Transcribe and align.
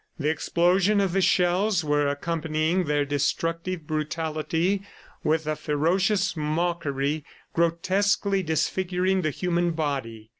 The 0.17 0.29
explosion 0.31 0.99
of 0.99 1.13
the 1.13 1.21
shells 1.21 1.83
were 1.83 2.07
accompanying 2.07 2.85
their 2.85 3.05
destructive 3.05 3.85
brutality 3.85 4.81
with 5.23 5.45
a 5.45 5.55
ferocious 5.55 6.35
mockery, 6.35 7.23
grotesquely 7.53 8.41
disfiguring 8.41 9.21
the 9.21 9.29
human 9.29 9.73
body. 9.73 10.29